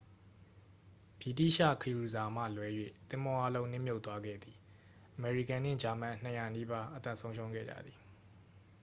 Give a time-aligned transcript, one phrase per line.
[1.19, 2.67] ဗြိတိသျှခရူစာမှလွဲ၍
[3.09, 4.55] သင်္ဘောအားလုံး နစ်မြှုပ်သွားခဲ့သည်
[5.15, 7.97] အမေရိကန်နှင့် ဂျာမန် 200 နီးပါး အသက်ဆုံးရှုံးခဲ့ကြသည်